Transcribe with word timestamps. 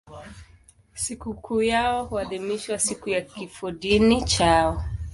Sikukuu 0.93 1.61
yao 1.61 2.05
huadhimishwa 2.05 2.79
siku 2.79 3.09
ya 3.09 3.21
kifodini 3.21 4.23
chao. 4.25 4.83